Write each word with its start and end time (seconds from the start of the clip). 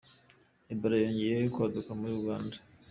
Ebola 0.71 0.95
yongeye 1.03 1.43
kwaduka 1.53 1.89
muri 1.99 2.13
Uganda 2.19 2.57